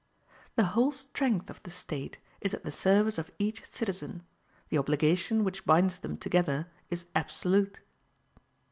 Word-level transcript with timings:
The 0.55 0.63
whole 0.73 0.91
strength 0.91 1.51
of 1.51 1.61
the 1.61 1.69
State 1.69 2.17
is 2.39 2.55
at 2.55 2.63
the 2.63 2.71
service 2.71 3.19
of 3.19 3.29
each 3.37 3.71
citizen; 3.71 4.23
the 4.69 4.79
obligation 4.79 5.43
which 5.43 5.63
binds 5.63 5.99
them 5.99 6.17
together 6.17 6.69
is 6.89 7.05
absolute. 7.13 7.77